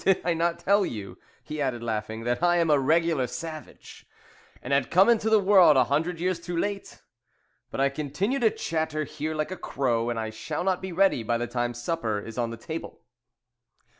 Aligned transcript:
Did 0.03 0.21
I 0.25 0.33
not 0.33 0.57
tell 0.57 0.83
you," 0.83 1.19
he 1.43 1.61
added, 1.61 1.83
laughing, 1.83 2.23
"that 2.23 2.41
I 2.41 2.57
am 2.57 2.71
a 2.71 2.79
regular 2.79 3.27
savage, 3.27 4.07
and 4.59 4.73
had 4.73 4.89
come 4.89 5.09
into 5.09 5.29
the 5.29 5.37
world 5.39 5.77
a 5.77 5.83
hundred 5.83 6.19
years 6.19 6.39
too 6.39 6.57
late? 6.57 7.03
But 7.69 7.81
I 7.81 7.89
continue 7.89 8.39
to 8.39 8.49
chatter 8.49 9.03
here 9.03 9.35
like 9.35 9.51
a 9.51 9.55
crow, 9.57 10.09
and 10.09 10.19
I 10.19 10.31
shall 10.31 10.63
not 10.63 10.81
be 10.81 10.91
ready 10.91 11.21
by 11.21 11.37
the 11.37 11.45
time 11.45 11.75
supper 11.75 12.19
is 12.19 12.39
on 12.39 12.49
the 12.49 12.57
table." 12.57 13.01